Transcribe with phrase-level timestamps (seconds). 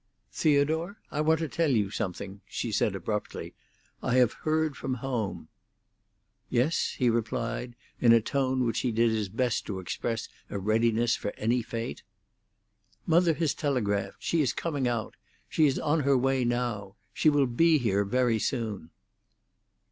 [0.31, 3.53] "Theodore, I want to tell you something," she said abruptly.
[4.01, 5.47] "I have heard from home."
[6.49, 10.57] "Yes?" he replied, in a tone in which he did his best to express a
[10.57, 12.01] readiness for any fate.
[13.05, 14.15] "Mother has telegraphed.
[14.17, 15.17] She is coming out.
[15.47, 16.95] She is on her way now.
[17.13, 18.89] She will be here very soon."